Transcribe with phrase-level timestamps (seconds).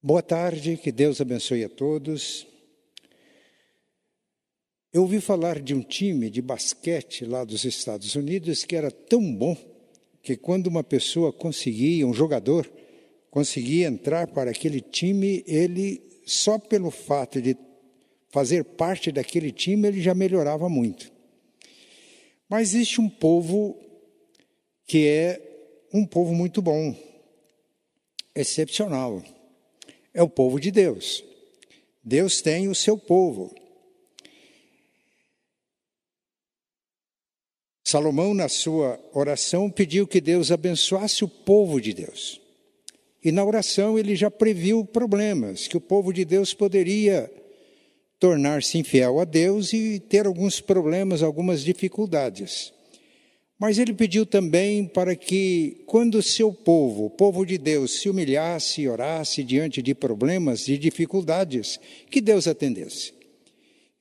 [0.00, 2.46] Boa tarde, que Deus abençoe a todos.
[4.92, 9.34] Eu ouvi falar de um time de basquete lá dos Estados Unidos que era tão
[9.34, 9.56] bom
[10.22, 12.70] que quando uma pessoa conseguia, um jogador,
[13.28, 17.56] conseguia entrar para aquele time, ele, só pelo fato de
[18.30, 21.10] fazer parte daquele time, ele já melhorava muito.
[22.48, 23.76] Mas existe um povo
[24.86, 25.42] que é
[25.92, 26.94] um povo muito bom,
[28.32, 29.24] excepcional
[30.18, 31.24] é o povo de Deus.
[32.02, 33.54] Deus tem o seu povo.
[37.84, 42.40] Salomão, na sua oração, pediu que Deus abençoasse o povo de Deus.
[43.24, 47.32] E na oração ele já previu problemas, que o povo de Deus poderia
[48.18, 52.72] tornar-se infiel a Deus e ter alguns problemas, algumas dificuldades.
[53.58, 58.82] Mas ele pediu também para que, quando seu povo, o povo de Deus, se humilhasse
[58.82, 63.12] e orasse diante de problemas e dificuldades, que Deus atendesse.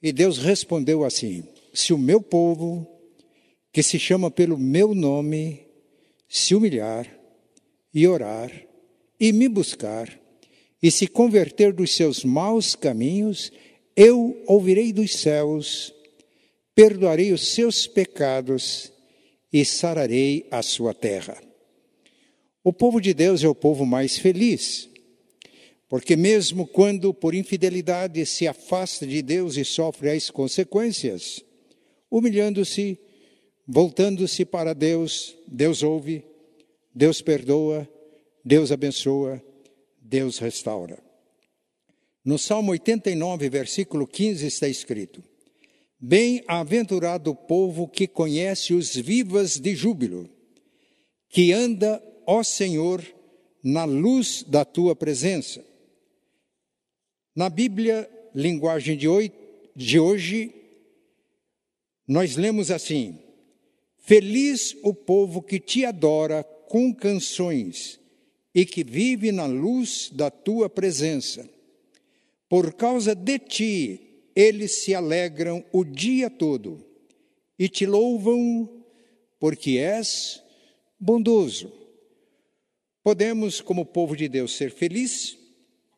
[0.02, 2.88] E Deus respondeu assim: Se o meu povo,
[3.74, 5.66] que se chama pelo meu nome,
[6.30, 7.08] se humilhar
[7.92, 8.52] e orar
[9.20, 10.08] e me buscar
[10.82, 13.52] e se converter dos seus maus caminhos,
[13.96, 15.92] eu ouvirei dos céus,
[16.76, 18.94] perdoarei os seus pecados
[19.52, 21.42] e sararei a sua terra.
[22.64, 24.90] O povo de Deus é o povo mais feliz,
[25.88, 31.44] porque mesmo quando por infidelidade se afasta de Deus e sofre as consequências,
[32.12, 33.00] humilhando-se,
[33.66, 36.26] voltando-se para Deus, Deus ouve,
[36.94, 37.88] Deus perdoa,
[38.44, 39.42] Deus abençoa,
[40.02, 41.02] Deus restaura.
[42.24, 45.24] No Salmo 89, versículo 15 está escrito:
[46.00, 50.30] Bem-aventurado o povo que conhece os vivas de júbilo,
[51.28, 53.04] que anda, ó Senhor,
[53.64, 55.66] na luz da tua presença.
[57.36, 60.54] Na Bíblia, linguagem de hoje,
[62.08, 63.20] nós lemos assim:
[63.98, 68.00] Feliz o povo que te adora com canções
[68.54, 71.48] e que vive na luz da tua presença.
[72.48, 74.07] Por causa de ti,
[74.38, 76.86] eles se alegram o dia todo
[77.58, 78.70] e te louvam
[79.40, 80.44] porque és
[81.00, 81.74] bondoso.
[83.04, 85.36] Podemos, como povo de Deus, ser felizes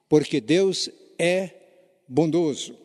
[0.08, 1.52] porque Deus é
[2.08, 2.78] bondoso,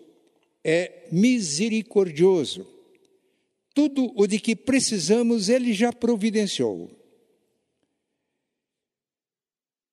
[0.64, 2.66] é misericordioso.
[3.72, 6.90] Tudo o de que precisamos, Ele já providenciou.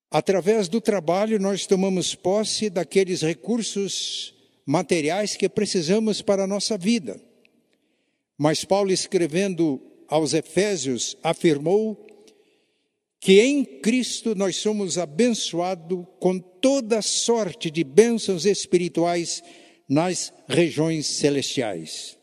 [0.09, 7.19] Através do trabalho, nós tomamos posse daqueles recursos materiais que precisamos para a nossa vida.
[8.37, 12.05] Mas Paulo, escrevendo aos Efésios, afirmou
[13.19, 19.43] que em Cristo nós somos abençoados com toda sorte de bênçãos espirituais
[19.87, 22.17] nas regiões celestiais.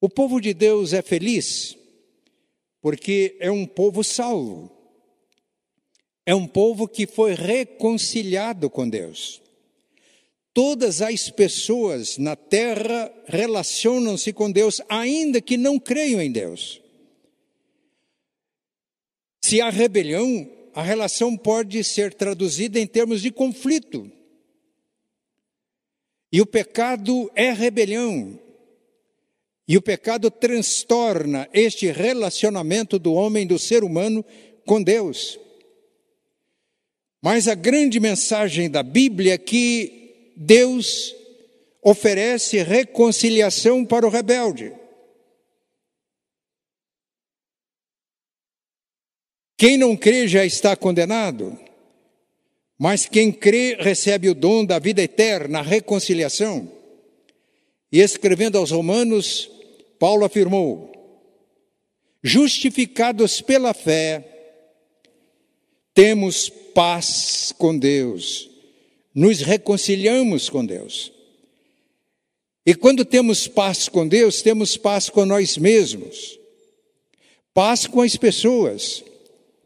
[0.00, 1.76] O povo de Deus é feliz
[2.80, 4.70] porque é um povo salvo,
[6.24, 9.42] é um povo que foi reconciliado com Deus.
[10.56, 16.80] Todas as pessoas na terra relacionam-se com Deus, ainda que não creiam em Deus.
[19.44, 24.10] Se há rebelião, a relação pode ser traduzida em termos de conflito.
[26.32, 28.40] E o pecado é rebelião.
[29.68, 34.24] E o pecado transtorna este relacionamento do homem, do ser humano,
[34.64, 35.38] com Deus.
[37.20, 40.05] Mas a grande mensagem da Bíblia é que
[40.36, 41.16] Deus
[41.80, 44.74] oferece reconciliação para o rebelde.
[49.56, 51.58] Quem não crê já está condenado,
[52.78, 56.70] mas quem crê recebe o dom da vida eterna, a reconciliação.
[57.90, 59.50] E escrevendo aos Romanos,
[59.98, 60.92] Paulo afirmou:
[62.22, 64.22] justificados pela fé,
[65.94, 68.55] temos paz com Deus
[69.16, 71.10] nos reconciliamos com Deus.
[72.66, 76.38] E quando temos paz com Deus, temos paz com nós mesmos,
[77.54, 79.02] paz com as pessoas,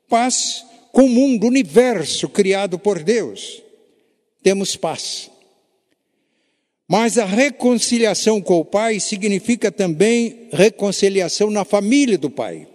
[0.09, 3.61] paz com o mundo, o universo criado por Deus.
[4.41, 5.29] Temos paz.
[6.87, 12.69] Mas a reconciliação com o Pai significa também reconciliação na família do Pai.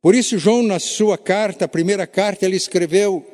[0.00, 3.33] Por isso, João, na sua carta, a primeira carta, ele escreveu: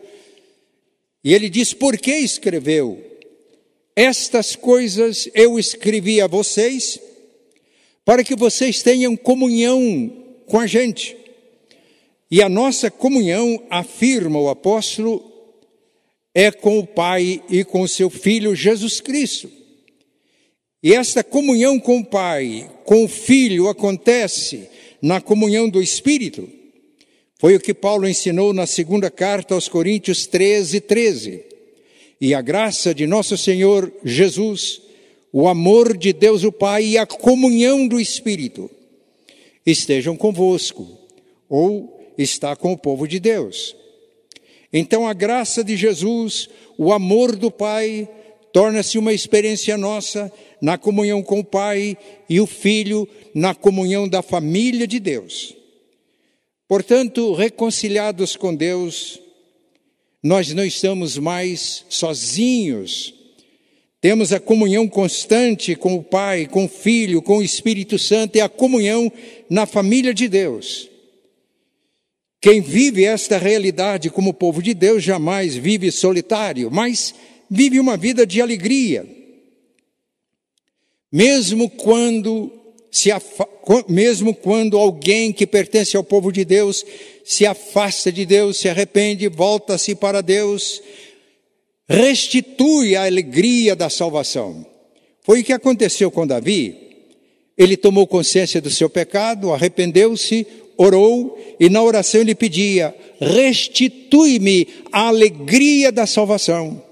[1.22, 3.04] e ele diz: Por que escreveu?
[3.94, 6.98] Estas coisas eu escrevi a vocês,
[8.04, 10.10] para que vocês tenham comunhão
[10.46, 11.16] com a gente.
[12.30, 15.30] E a nossa comunhão, afirma o apóstolo,
[16.32, 19.50] é com o Pai e com o seu Filho Jesus Cristo.
[20.82, 24.68] E esta comunhão com o Pai, com o Filho, acontece
[25.02, 26.48] na comunhão do Espírito.
[27.40, 31.42] Foi o que Paulo ensinou na segunda carta aos Coríntios 13, 13.
[32.20, 34.82] E a graça de nosso Senhor Jesus,
[35.32, 38.70] o amor de Deus o Pai e a comunhão do Espírito
[39.64, 40.86] estejam convosco,
[41.48, 43.74] ou está com o povo de Deus.
[44.70, 46.46] Então a graça de Jesus,
[46.76, 48.06] o amor do Pai,
[48.52, 51.96] torna-se uma experiência nossa na comunhão com o Pai
[52.28, 55.58] e o Filho na comunhão da família de Deus.
[56.70, 59.20] Portanto, reconciliados com Deus,
[60.22, 63.12] nós não estamos mais sozinhos.
[64.00, 68.40] Temos a comunhão constante com o Pai, com o Filho, com o Espírito Santo e
[68.40, 69.10] a comunhão
[69.50, 70.88] na família de Deus.
[72.40, 77.12] Quem vive esta realidade como povo de Deus jamais vive solitário, mas
[77.50, 79.04] vive uma vida de alegria.
[81.10, 82.59] Mesmo quando
[82.90, 83.10] se
[83.88, 86.84] mesmo quando alguém que pertence ao povo de Deus
[87.24, 90.82] se afasta de Deus, se arrepende, volta-se para Deus,
[91.88, 94.66] restitui a alegria da salvação.
[95.22, 96.76] Foi o que aconteceu com Davi.
[97.56, 100.46] Ele tomou consciência do seu pecado, arrependeu-se,
[100.76, 106.82] orou e na oração ele pedia: restitui-me a alegria da salvação.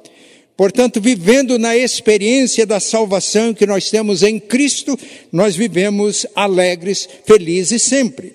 [0.58, 4.99] Portanto, vivendo na experiência da salvação que nós temos em Cristo,
[5.31, 8.34] nós vivemos alegres, felizes sempre.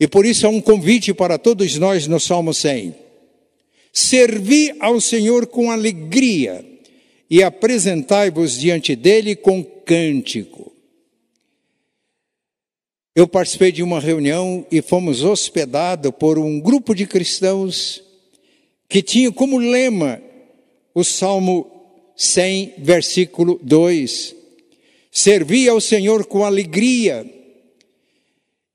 [0.00, 2.92] E por isso há um convite para todos nós no Salmo 100.
[3.92, 6.66] Servi ao Senhor com alegria
[7.30, 10.72] e apresentai-vos diante dele com cântico.
[13.14, 18.02] Eu participei de uma reunião e fomos hospedados por um grupo de cristãos
[18.88, 20.20] que tinha como lema
[20.94, 21.70] o Salmo
[22.16, 24.34] 100, versículo 2.
[25.10, 27.24] Servi ao Senhor com alegria.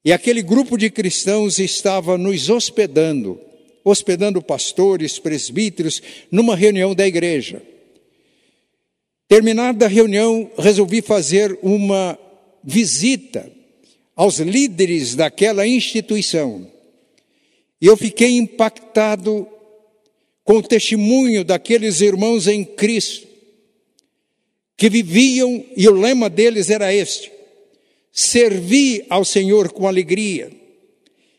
[0.03, 3.39] E aquele grupo de cristãos estava nos hospedando,
[3.83, 7.61] hospedando pastores, presbíteros, numa reunião da igreja.
[9.27, 12.17] Terminada a reunião, resolvi fazer uma
[12.63, 13.51] visita
[14.15, 16.71] aos líderes daquela instituição.
[17.81, 19.47] E eu fiquei impactado
[20.47, 23.27] com o testemunho daqueles irmãos em Cristo,
[24.77, 27.29] que viviam, e o lema deles era este:
[28.13, 30.49] servir ao Senhor com alegria.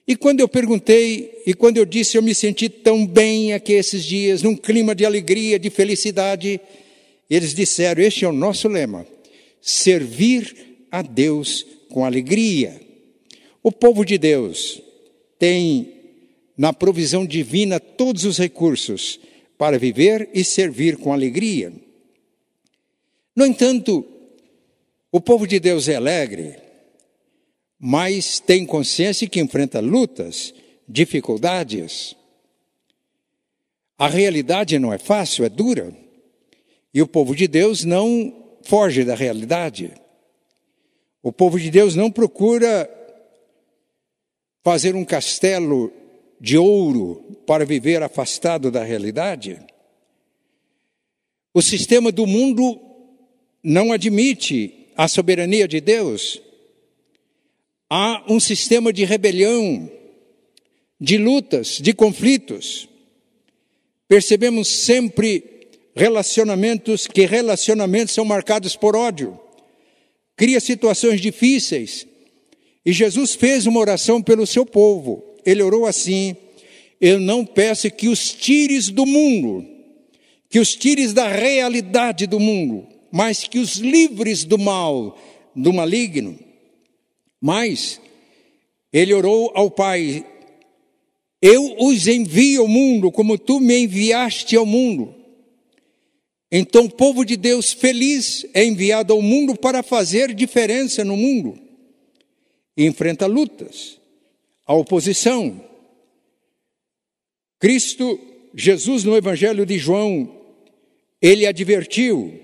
[0.06, 4.04] E quando eu perguntei, e quando eu disse, eu me senti tão bem aqui esses
[4.04, 6.60] dias, num clima de alegria, de felicidade,
[7.30, 9.06] eles disseram: Este é o nosso lema,
[9.62, 12.78] servir a Deus com alegria.
[13.62, 14.82] O povo de Deus
[15.38, 15.97] tem
[16.58, 19.20] na provisão divina todos os recursos
[19.56, 21.72] para viver e servir com alegria.
[23.34, 24.04] No entanto,
[25.12, 26.56] o povo de Deus é alegre,
[27.78, 30.52] mas tem consciência que enfrenta lutas,
[30.88, 32.16] dificuldades.
[33.96, 35.96] A realidade não é fácil, é dura.
[36.92, 39.92] E o povo de Deus não foge da realidade.
[41.22, 42.90] O povo de Deus não procura
[44.64, 45.92] fazer um castelo
[46.40, 49.58] de ouro para viver afastado da realidade.
[51.52, 52.80] O sistema do mundo
[53.62, 56.40] não admite a soberania de Deus.
[57.90, 59.90] Há um sistema de rebelião,
[61.00, 62.88] de lutas, de conflitos.
[64.06, 69.38] Percebemos sempre relacionamentos que relacionamentos são marcados por ódio
[70.38, 72.06] cria situações difíceis.
[72.86, 75.22] E Jesus fez uma oração pelo seu povo.
[75.44, 76.36] Ele orou assim:
[77.00, 79.66] Eu não peço que os tires do mundo,
[80.48, 85.18] que os tires da realidade do mundo, mas que os livres do mal,
[85.54, 86.38] do maligno.
[87.40, 88.00] Mas
[88.92, 90.24] ele orou ao Pai:
[91.40, 95.14] Eu os envio ao mundo como tu me enviaste ao mundo.
[96.50, 101.58] Então, o povo de Deus feliz é enviado ao mundo para fazer diferença no mundo.
[102.74, 103.97] E enfrenta lutas,
[104.68, 105.60] a oposição.
[107.58, 108.20] Cristo,
[108.54, 110.32] Jesus no Evangelho de João,
[111.20, 112.38] ele advertiu: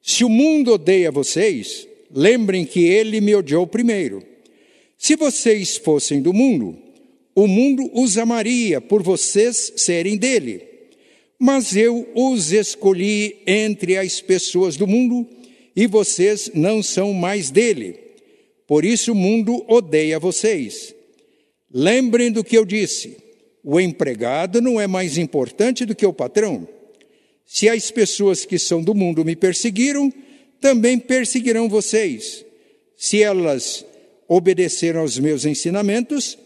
[0.00, 4.22] se o mundo odeia vocês, lembrem que ele me odiou primeiro.
[4.96, 6.78] Se vocês fossem do mundo,
[7.34, 10.76] o mundo os amaria por vocês serem dele
[11.38, 15.26] mas eu os escolhi entre as pessoas do mundo
[15.74, 17.98] e vocês não são mais dele.
[18.66, 20.94] Por isso o mundo odeia vocês.
[21.78, 23.18] Lembrem do que eu disse:
[23.62, 26.66] O empregado não é mais importante do que o patrão.
[27.44, 30.10] Se as pessoas que são do mundo me perseguiram,
[30.58, 32.46] também perseguirão vocês.
[32.96, 33.84] Se elas
[34.26, 36.38] obedeceram aos meus ensinamentos,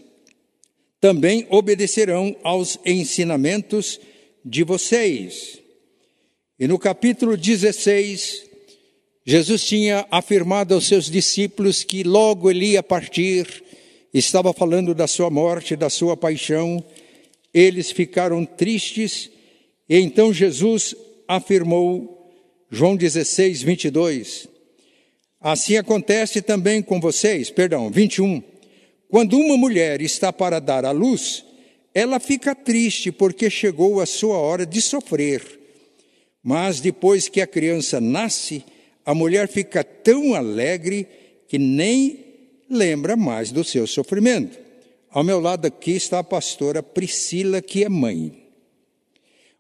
[1.01, 4.01] também obedecerão aos ensinamentos
[4.45, 5.61] de vocês.
[6.59, 8.47] E no capítulo 16,
[9.25, 13.70] Jesus tinha afirmado aos seus discípulos que logo ele ia partir,
[14.13, 16.85] estava falando da sua morte, da sua paixão.
[17.53, 19.31] Eles ficaram tristes,
[19.89, 20.95] e então Jesus
[21.27, 22.31] afirmou,
[22.71, 24.49] João 16, 22,
[25.41, 28.43] Assim acontece também com vocês, perdão, 21.
[29.09, 31.43] Quando uma mulher está para dar à luz,
[31.95, 35.43] ela fica triste porque chegou a sua hora de sofrer.
[36.43, 38.63] Mas depois que a criança nasce,
[39.05, 41.09] a mulher fica tão alegre
[41.49, 42.30] que nem
[42.71, 44.57] lembra mais do seu sofrimento.
[45.11, 48.47] Ao meu lado aqui está a pastora Priscila, que é mãe.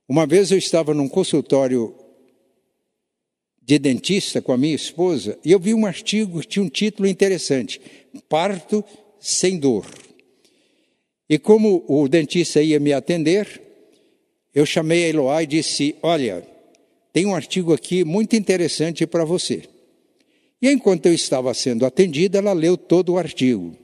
[0.08, 1.94] Uma vez eu estava num consultório
[3.60, 7.08] de dentista com a minha esposa e eu vi um artigo que tinha um título
[7.08, 7.80] interessante:
[8.28, 8.84] Parto
[9.18, 9.86] sem dor.
[11.28, 13.60] E como o dentista ia me atender,
[14.54, 16.46] eu chamei a Eloá e disse: Olha,
[17.12, 19.62] tem um artigo aqui muito interessante para você.
[20.60, 23.76] E enquanto eu estava sendo atendida, ela leu todo o artigo.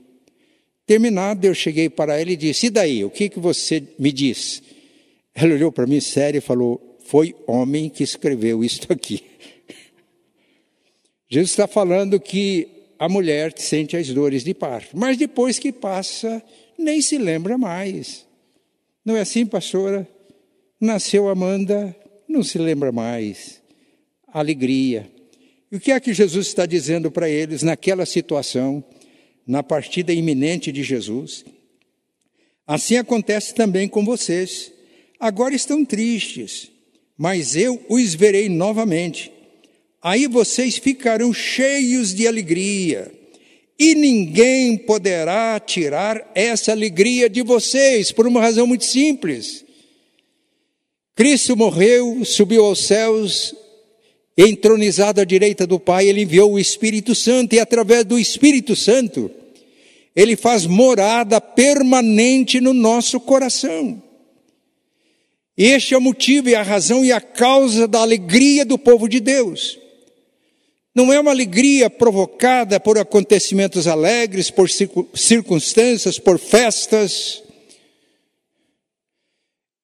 [0.85, 4.61] Terminado, eu cheguei para ela e disse: E daí, o que, que você me diz?
[5.33, 9.23] Ela olhou para mim sério e falou: Foi homem que escreveu isto aqui.
[11.27, 12.67] Jesus está falando que
[12.99, 16.41] a mulher sente as dores de parto, mas depois que passa,
[16.77, 18.25] nem se lembra mais.
[19.03, 20.07] Não é assim, pastora?
[20.79, 21.95] Nasceu Amanda,
[22.27, 23.61] não se lembra mais.
[24.27, 25.16] Alegria.
[25.71, 28.83] E o que é que Jesus está dizendo para eles naquela situação,
[29.45, 31.45] na partida iminente de Jesus?
[32.65, 34.71] Assim acontece também com vocês.
[35.19, 36.71] Agora estão tristes,
[37.17, 39.31] mas eu os verei novamente
[40.01, 43.11] aí vocês ficarão cheios de alegria,
[43.79, 49.65] e ninguém poderá tirar essa alegria de vocês, por uma razão muito simples.
[51.13, 53.53] Cristo morreu, subiu aos céus,
[54.37, 59.31] entronizado à direita do Pai, ele enviou o Espírito Santo, e através do Espírito Santo,
[60.15, 64.01] ele faz morada permanente no nosso coração.
[65.57, 69.19] Este é o motivo e a razão e a causa da alegria do povo de
[69.19, 69.79] Deus.
[70.93, 77.43] Não é uma alegria provocada por acontecimentos alegres, por circunstâncias, por festas.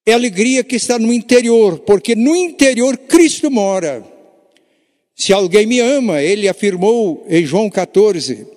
[0.05, 4.12] É alegria que está no interior, porque no interior Cristo mora.
[5.15, 8.47] Se alguém me ama, ele afirmou em João 14.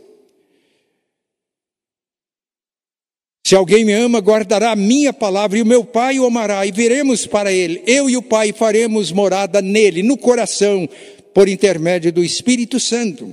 [3.47, 6.73] Se alguém me ama, guardará a minha palavra, e o meu Pai o amará, e
[6.73, 7.83] viremos para ele.
[7.87, 10.89] Eu e o Pai faremos morada nele, no coração,
[11.33, 13.33] por intermédio do Espírito Santo.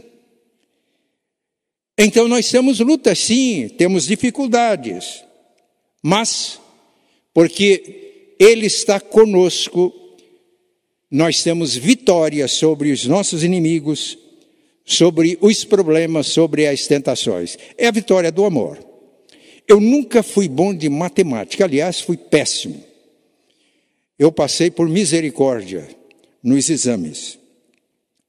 [1.98, 5.24] Então nós temos lutas, sim, temos dificuldades,
[6.02, 6.60] mas
[7.34, 9.94] porque Ele está conosco,
[11.14, 14.18] nós temos vitória sobre os nossos inimigos,
[14.84, 17.56] sobre os problemas, sobre as tentações.
[17.78, 18.84] É a vitória do amor.
[19.68, 22.84] Eu nunca fui bom de matemática, aliás, fui péssimo.
[24.18, 25.88] Eu passei por misericórdia
[26.42, 27.38] nos exames.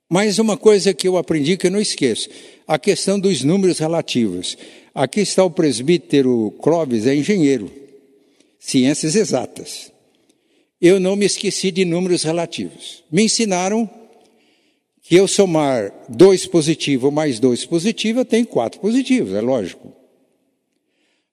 [0.07, 2.29] Mas uma coisa que eu aprendi que eu não esqueço,
[2.69, 4.59] a questão dos números relativos.
[4.95, 7.73] Aqui está o presbítero Clóvis, é engenheiro,
[8.61, 9.94] ciências exatas.
[10.87, 13.03] Eu não me esqueci de números relativos.
[13.11, 13.89] Me ensinaram
[15.01, 19.91] que eu somar dois positivo mais dois positivo, eu tenho quatro positivos, é lógico.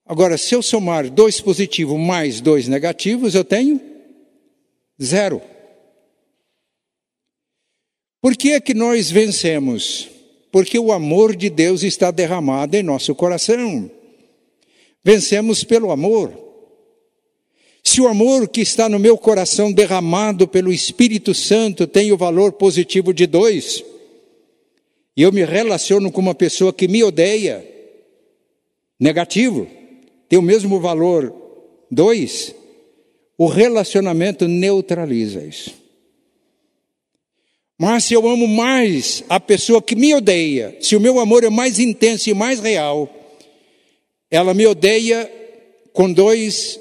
[0.05, 3.81] Agora, se eu somar dois positivos mais dois negativos, eu tenho
[5.03, 5.41] zero.
[8.21, 10.07] Por que é que nós vencemos?
[10.49, 13.91] Porque o amor de Deus está derramado em nosso coração.
[15.03, 16.50] Vencemos pelo amor.
[17.83, 22.53] Se o amor que está no meu coração derramado pelo Espírito Santo tem o valor
[22.53, 23.83] positivo de dois,
[25.15, 27.67] e eu me relaciono com uma pessoa que me odeia,
[28.99, 29.67] negativo,
[30.29, 31.33] tem o mesmo valor
[31.89, 32.55] dois,
[33.37, 35.81] o relacionamento neutraliza isso.
[37.77, 41.49] Mas se eu amo mais a pessoa que me odeia, se o meu amor é
[41.49, 43.09] mais intenso e mais real,
[44.29, 45.29] ela me odeia
[45.91, 46.79] com dois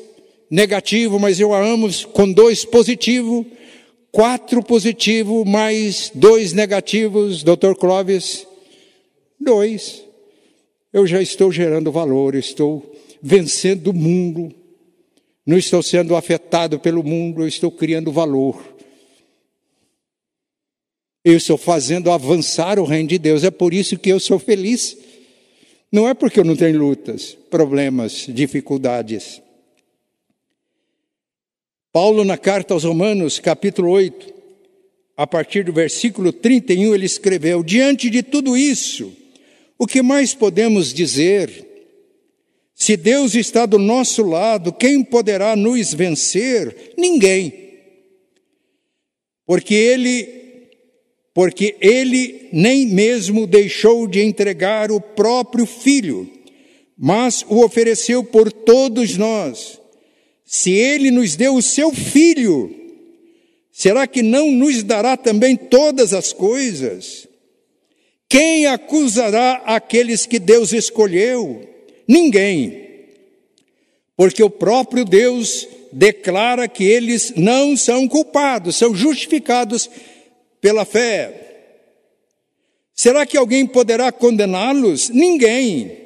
[0.50, 3.46] negativo, mas eu a amo com dois positivo,
[4.10, 8.46] quatro positivo mais dois negativos, doutor Clóvis,
[9.38, 10.04] dois.
[10.92, 14.54] Eu já estou gerando valor, estou vencendo o mundo
[15.50, 18.62] não estou sendo afetado pelo mundo, eu estou criando valor.
[21.24, 24.96] Eu estou fazendo avançar o reino de Deus, é por isso que eu sou feliz.
[25.90, 29.42] Não é porque eu não tenho lutas, problemas, dificuldades.
[31.92, 34.32] Paulo, na carta aos Romanos, capítulo 8,
[35.16, 39.12] a partir do versículo 31, ele escreveu: Diante de tudo isso,
[39.76, 41.66] o que mais podemos dizer?
[42.76, 46.94] Se Deus está do nosso lado, quem poderá nos vencer?
[46.96, 47.52] Ninguém.
[49.44, 50.40] Porque ele
[51.34, 56.30] porque ele nem mesmo deixou de entregar o próprio filho,
[56.96, 59.79] mas o ofereceu por todos nós.
[60.52, 62.74] Se ele nos deu o seu filho,
[63.70, 67.28] será que não nos dará também todas as coisas?
[68.28, 71.68] Quem acusará aqueles que Deus escolheu?
[72.04, 72.84] Ninguém.
[74.16, 79.88] Porque o próprio Deus declara que eles não são culpados, são justificados
[80.60, 81.76] pela fé.
[82.92, 85.10] Será que alguém poderá condená-los?
[85.10, 85.96] Ninguém.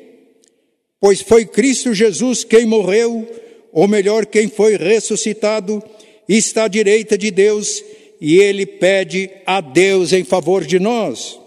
[1.01, 3.27] Pois foi Cristo Jesus quem morreu,
[3.75, 5.83] ou melhor, quem foi ressuscitado,
[6.29, 7.83] está à direita de Deus,
[8.21, 11.41] e ele pede a Deus em favor de nós.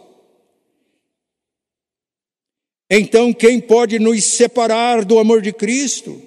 [2.90, 6.22] Então, quem pode nos separar do amor de Cristo?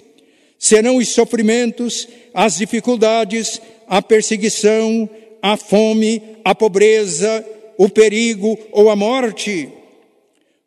[0.57, 5.07] Serão os sofrimentos, as dificuldades, a perseguição,
[5.39, 7.45] a fome, a pobreza,
[7.77, 9.69] o perigo ou a morte.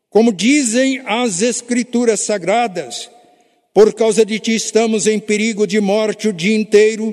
[0.09, 3.11] Como dizem as Escrituras Sagradas,
[3.75, 7.13] por causa de ti estamos em perigo de morte o dia inteiro,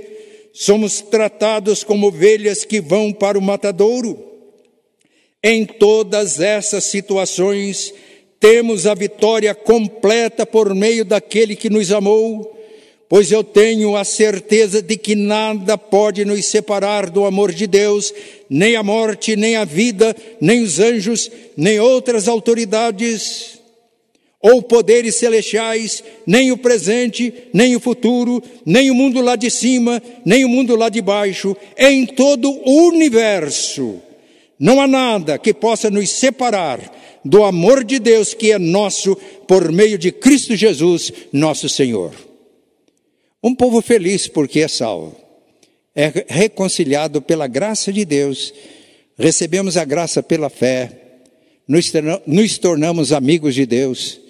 [0.53, 4.23] somos tratados como ovelhas que vão para o matadouro.
[5.43, 7.93] Em todas essas situações,
[8.39, 12.61] temos a vitória completa por meio daquele que nos amou
[13.11, 18.13] pois eu tenho a certeza de que nada pode nos separar do amor de Deus,
[18.49, 23.59] nem a morte, nem a vida, nem os anjos, nem outras autoridades
[24.41, 30.01] ou poderes celestiais, nem o presente, nem o futuro, nem o mundo lá de cima,
[30.25, 34.01] nem o mundo lá de baixo, em todo o universo.
[34.59, 36.79] Não há nada que possa nos separar
[37.23, 39.15] do amor de Deus que é nosso
[39.47, 42.13] por meio de Cristo Jesus, nosso Senhor.
[43.43, 45.15] Um povo feliz porque é salvo,
[45.95, 48.53] é reconciliado pela graça de Deus,
[49.17, 50.91] recebemos a graça pela fé,
[52.27, 54.20] nos tornamos amigos de Deus,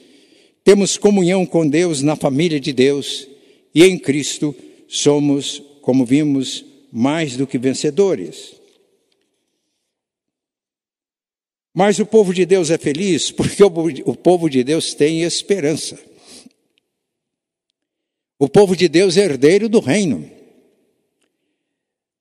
[0.64, 3.28] temos comunhão com Deus na família de Deus
[3.74, 4.56] e em Cristo
[4.88, 8.54] somos, como vimos, mais do que vencedores.
[11.74, 15.98] Mas o povo de Deus é feliz porque o povo de Deus tem esperança.
[18.38, 20.30] O povo de Deus é herdeiro do reino.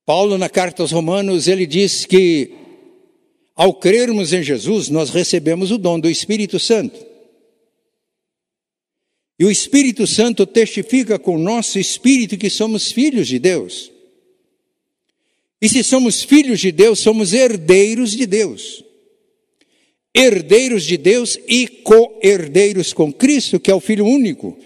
[0.06, 2.54] Paulo, na carta aos Romanos, ele diz que
[3.56, 7.09] ao crermos em Jesus, nós recebemos o dom do Espírito Santo.
[9.40, 13.90] E o Espírito Santo testifica com o nosso espírito que somos filhos de Deus.
[15.60, 18.84] E se somos filhos de Deus, somos herdeiros de Deus.
[20.14, 24.58] Herdeiros de Deus e co-herdeiros com Cristo, que é o Filho único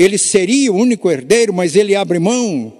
[0.00, 2.72] ele seria o único herdeiro, mas ele abre mão.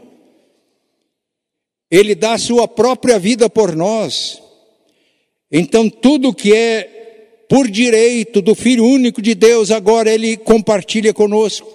[1.91, 4.43] Ele dá a sua própria vida por nós.
[5.53, 7.00] Então, tudo que é
[7.51, 11.69] por direito do Filho único de Deus, agora ele compartilha conosco.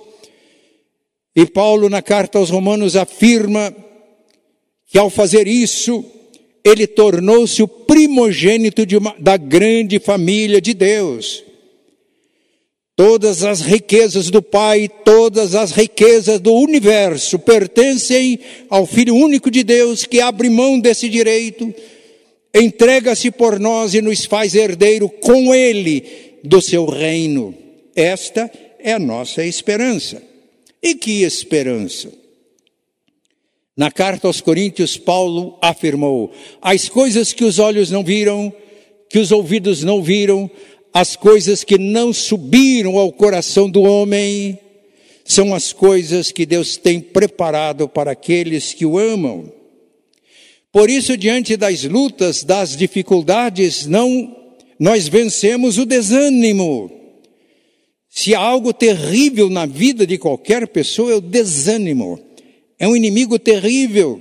[1.36, 3.76] E Paulo, na carta aos Romanos, afirma
[4.88, 6.02] que ao fazer isso,
[6.64, 11.44] ele tornou-se o primogênito uma, da grande família de Deus.
[12.96, 19.62] Todas as riquezas do Pai, todas as riquezas do universo pertencem ao Filho único de
[19.62, 21.76] Deus que abre mão desse direito,
[22.56, 27.54] entrega-se por nós e nos faz herdeiro com Ele do seu reino.
[27.96, 30.22] Esta é a nossa esperança.
[30.82, 32.10] E que esperança?
[33.76, 38.54] Na carta aos Coríntios, Paulo afirmou: as coisas que os olhos não viram,
[39.10, 40.50] que os ouvidos não viram,
[40.94, 44.58] as coisas que não subiram ao coração do homem
[45.26, 49.52] são as coisas que Deus tem preparado para aqueles que o amam.
[50.76, 54.36] Por isso, diante das lutas, das dificuldades, não
[54.78, 56.92] nós vencemos o desânimo.
[58.10, 62.20] Se há algo terrível na vida de qualquer pessoa, é o desânimo.
[62.78, 64.20] É um inimigo terrível.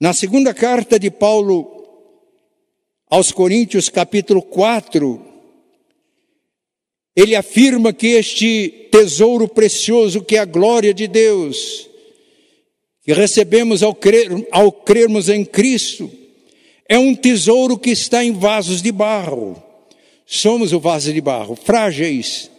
[0.00, 1.86] Na segunda carta de Paulo
[3.08, 5.24] aos Coríntios, capítulo 4,
[7.14, 11.88] ele afirma que este tesouro precioso, que é a glória de Deus,
[13.06, 16.10] que recebemos ao, crer, ao crermos em Cristo,
[16.88, 19.62] é um tesouro que está em vasos de barro.
[20.26, 22.50] Somos o vaso de barro, frágeis.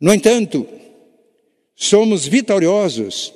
[0.00, 0.64] No entanto,
[1.74, 3.32] somos vitoriosos.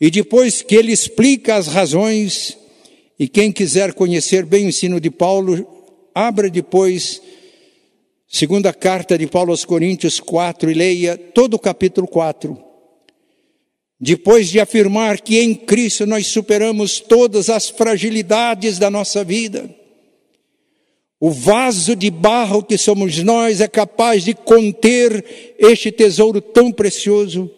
[0.00, 2.56] E depois que ele explica as razões,
[3.18, 5.66] e quem quiser conhecer bem o ensino de Paulo,
[6.14, 7.20] abra depois
[8.26, 12.65] segunda carta de Paulo aos Coríntios 4 e leia todo o capítulo 4.
[13.98, 19.74] Depois de afirmar que em Cristo nós superamos todas as fragilidades da nossa vida,
[21.18, 27.50] o vaso de barro que somos nós é capaz de conter este tesouro tão precioso.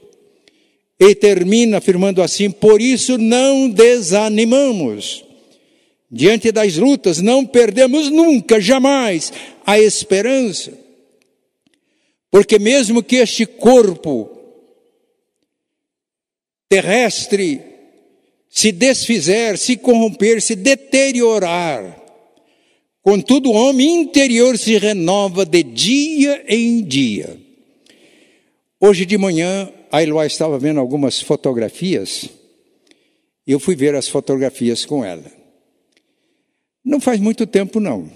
[1.00, 5.24] E termina afirmando assim: por isso não desanimamos.
[6.10, 9.32] Diante das lutas, não perdemos nunca, jamais,
[9.66, 10.72] a esperança.
[12.30, 14.37] Porque mesmo que este corpo
[16.68, 17.60] terrestre
[18.48, 22.02] se desfizer, se corromper, se deteriorar,
[23.02, 27.38] contudo o homem interior se renova de dia em dia.
[28.80, 32.28] Hoje de manhã, a Eloá estava vendo algumas fotografias,
[33.46, 35.24] eu fui ver as fotografias com ela.
[36.84, 38.10] Não faz muito tempo, não.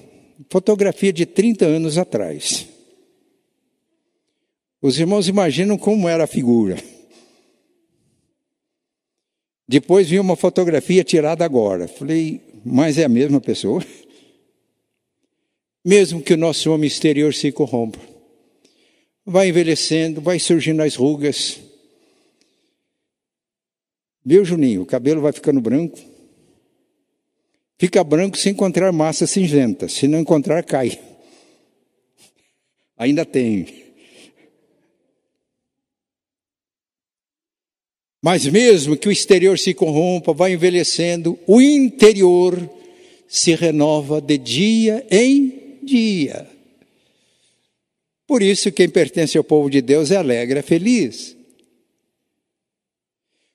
[0.51, 2.67] Fotografia de 30 anos atrás.
[4.81, 6.92] Os irmãos imaginam como era a figura.
[9.73, 11.89] Depois vi uma fotografia tirada agora.
[11.89, 13.83] Falei, mas é a mesma pessoa?
[15.83, 17.99] Mesmo que o nosso homem exterior se corrompa,
[19.25, 21.59] vai envelhecendo, vai surgindo as rugas.
[24.23, 24.83] Viu, Juninho?
[24.83, 25.99] O cabelo vai ficando branco.
[27.79, 31.01] Fica branco se encontrar massa cinzenta, se não encontrar, cai.
[32.99, 33.82] Ainda tem.
[38.23, 42.71] Mas mesmo que o exterior se corrompa, vai envelhecendo, o interior
[43.27, 46.47] se renova de dia em dia.
[48.25, 51.37] Por isso, quem pertence ao povo de Deus é alegre, é feliz.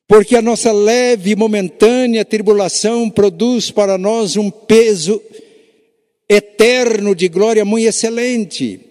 [0.05, 5.21] Porque a nossa leve e momentânea tribulação produz para nós um peso
[6.29, 8.81] eterno de glória muito excelente.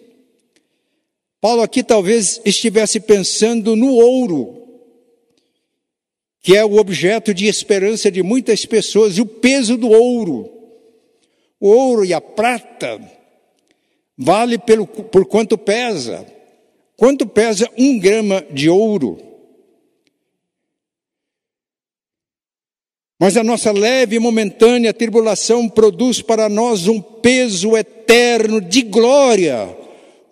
[1.41, 4.66] Paulo aqui talvez estivesse pensando no ouro,
[6.47, 10.49] que é o objeto de esperança de muitas pessoas, e o peso do ouro.
[11.59, 13.01] O ouro e a prata
[14.17, 16.25] vale pelo, por quanto pesa.
[16.97, 19.19] Quanto pesa um grama de ouro?
[23.19, 29.77] Mas a nossa leve e momentânea tribulação produz para nós um peso eterno de glória,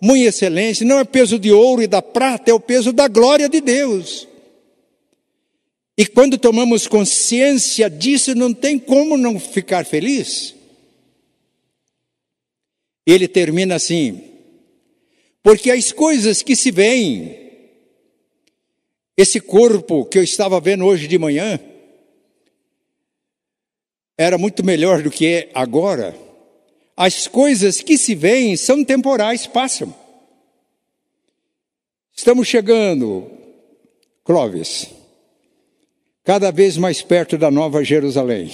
[0.01, 0.85] muito excelente.
[0.85, 4.29] Não é peso de ouro e da prata, é o peso da glória de Deus.
[5.97, 10.53] E quando tomamos consciência disso, não tem como não ficar feliz.
[13.05, 14.21] Ele termina assim:
[15.41, 17.37] porque as coisas que se veem,
[19.15, 21.59] esse corpo que eu estava vendo hoje de manhã,
[24.17, 26.17] era muito melhor do que é agora,
[26.97, 29.93] as coisas que se veem são temporais, passam.
[32.13, 33.29] Estamos chegando,
[34.23, 34.89] Clóvis,
[36.25, 38.51] cada vez mais perto da Nova Jerusalém.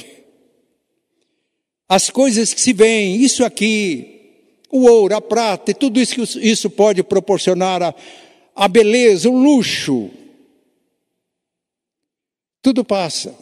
[1.87, 6.47] As coisas que se veem, isso aqui, o ouro, a prata e tudo isso que
[6.47, 7.95] isso pode proporcionar, a,
[8.53, 10.09] a beleza, o luxo,
[12.61, 13.35] tudo passa.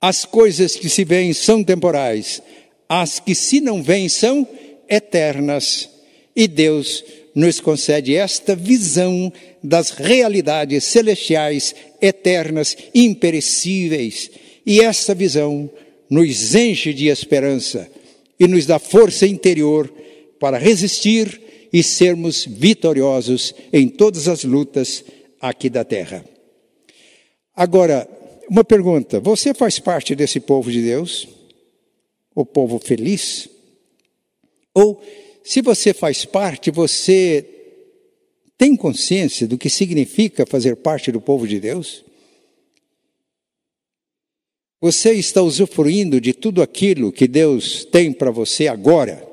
[0.00, 2.42] As coisas que se veem são temporais,
[2.88, 4.48] as que se não veem são
[4.88, 5.88] eternas.
[6.34, 14.30] E Deus nos concede esta visão das realidades celestiais, eternas, imperecíveis.
[14.66, 15.70] E essa visão
[16.10, 17.90] nos enche de esperança
[18.38, 19.92] e nos dá força interior
[20.38, 21.40] para resistir
[21.72, 25.04] e sermos vitoriosos em todas as lutas
[25.40, 26.24] aqui da terra.
[27.54, 28.08] Agora,
[28.48, 31.28] uma pergunta: você faz parte desse povo de Deus?
[32.34, 33.48] O povo feliz?
[34.74, 35.02] Ou,
[35.44, 37.46] se você faz parte, você
[38.56, 42.04] tem consciência do que significa fazer parte do povo de Deus?
[44.80, 49.26] Você está usufruindo de tudo aquilo que Deus tem para você agora?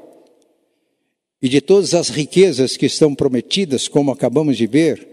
[1.41, 5.08] E de todas as riquezas que estão prometidas, como acabamos de ver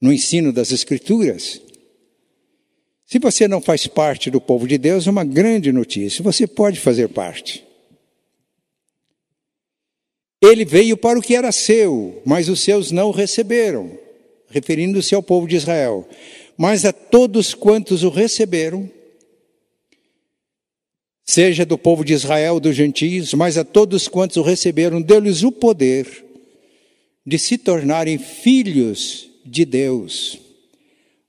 [0.00, 1.60] no ensino das Escrituras?
[3.06, 6.80] Se você não faz parte do povo de Deus, é uma grande notícia, você pode
[6.80, 7.64] fazer parte.
[10.44, 13.98] Ele veio para o que era seu, mas os seus não o receberam,
[14.48, 16.06] referindo-se ao povo de Israel.
[16.56, 18.90] Mas a todos quantos o receberam,
[21.24, 25.50] seja do povo de Israel, dos gentios, mas a todos quantos o receberam, deu-lhes o
[25.50, 26.24] poder
[27.26, 30.38] de se tornarem filhos de Deus,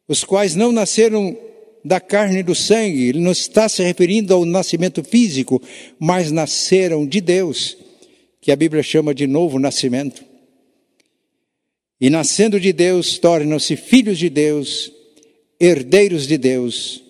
[0.08, 1.38] os quais não nasceram
[1.84, 5.62] da carne e do sangue, ele não está se referindo ao nascimento físico,
[6.00, 7.78] mas nasceram de Deus,
[8.46, 10.24] que a Bíblia chama de novo nascimento.
[12.00, 14.92] E nascendo de Deus, tornam-se filhos de Deus,
[15.60, 17.02] herdeiros de Deus,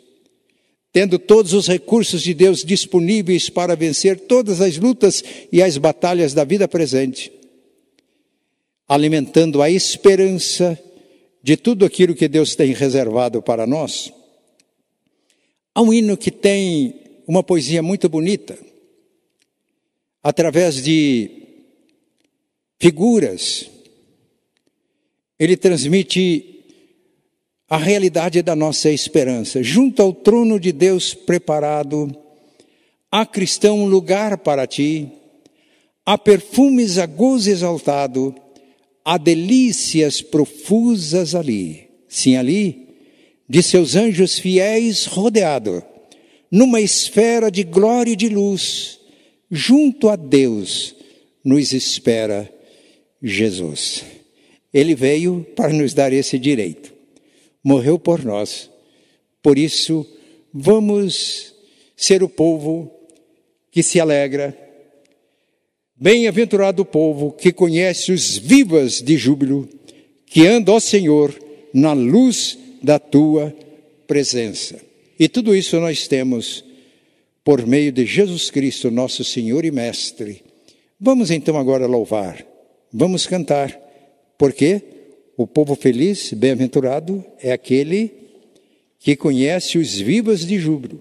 [0.93, 5.21] tendo todos os recursos de Deus disponíveis para vencer todas as lutas
[5.51, 7.29] e as batalhas da vida presente,
[8.87, 10.81] alimentando a esperança
[11.43, 14.09] de tudo aquilo que Deus tem reservado para nós.
[15.73, 16.95] Há um hino que tem
[17.27, 18.57] uma poesia muito bonita,
[20.25, 21.29] através de
[22.79, 23.69] figuras,
[25.37, 26.63] ele transmite
[27.69, 29.61] a realidade da nossa esperança.
[29.61, 32.11] Junto ao trono de Deus preparado,
[33.11, 35.07] há cristão um lugar para ti,
[36.03, 38.33] há perfumes a gozo exaltado,
[39.05, 41.87] há delícias profusas ali.
[42.09, 42.95] Sim, ali,
[43.47, 45.83] de seus anjos fiéis rodeado,
[46.49, 49.04] numa esfera de glória e de luz,
[49.49, 50.95] junto a Deus,
[51.43, 52.51] nos espera
[53.21, 54.03] Jesus.
[54.73, 56.95] Ele veio para nos dar esse direito
[57.65, 58.69] morreu por nós.
[59.41, 60.05] Por isso,
[60.53, 61.55] vamos
[61.97, 62.91] ser o povo
[63.71, 64.55] que se alegra.
[65.95, 69.67] Bem-aventurado o povo que conhece os vivas de júbilo,
[70.27, 71.33] que anda, ó Senhor,
[71.73, 73.55] na luz da tua
[74.05, 74.79] presença.
[75.17, 76.63] E tudo isso nós temos
[77.45, 80.41] por meio de Jesus Cristo, nosso Senhor e Mestre.
[80.99, 82.43] Vamos então agora louvar,
[82.91, 83.79] vamos cantar,
[84.35, 84.81] por quê?
[85.37, 88.11] O povo feliz, bem-aventurado, é aquele
[88.97, 90.99] que conhece os vivas de júbilo,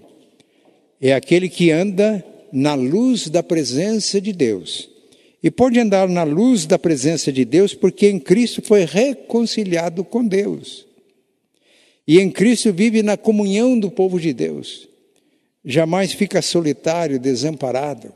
[1.01, 4.87] é aquele que anda na luz da presença de Deus.
[5.41, 10.25] E pode andar na luz da presença de Deus porque em Cristo foi reconciliado com
[10.25, 10.85] Deus.
[12.07, 14.87] E em Cristo vive na comunhão do povo de Deus.
[15.65, 18.13] Jamais fica solitário, desamparado.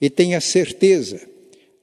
[0.00, 1.20] E tem a certeza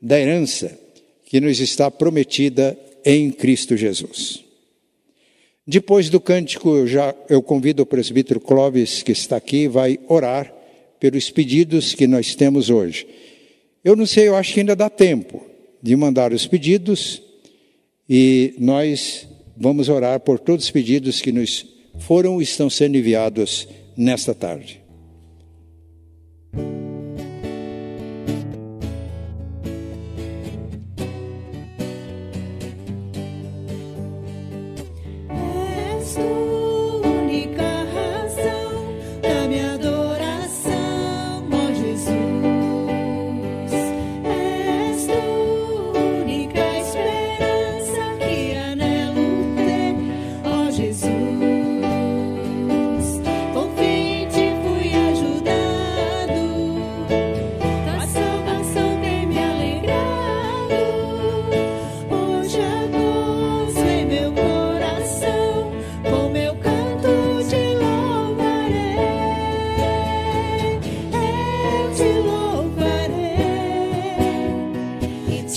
[0.02, 0.78] da herança
[1.26, 4.44] que nos está prometida em Cristo Jesus.
[5.66, 10.54] Depois do cântico, eu, já, eu convido o presbítero Clóvis, que está aqui, vai orar
[11.00, 13.06] pelos pedidos que nós temos hoje.
[13.84, 15.46] Eu não sei, eu acho que ainda dá tempo
[15.82, 17.22] de mandar os pedidos
[18.10, 21.66] e nós vamos orar por todos os pedidos que nos
[22.00, 24.87] foram e estão sendo enviados nesta tarde.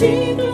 [0.00, 0.49] Te